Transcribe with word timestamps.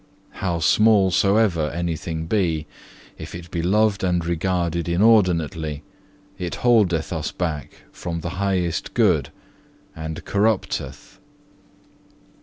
How 0.41 0.57
small 0.57 1.11
soever 1.11 1.69
anything 1.69 2.25
be, 2.25 2.65
if 3.19 3.35
it 3.35 3.51
be 3.51 3.61
loved 3.61 4.03
and 4.03 4.25
regarded 4.25 4.89
inordinately, 4.89 5.83
it 6.39 6.55
holdeth 6.65 7.13
us 7.13 7.31
back 7.31 7.83
from 7.91 8.21
the 8.21 8.29
highest 8.41 8.95
good, 8.95 9.29
and 9.95 10.25
corrupteth." 10.25 11.19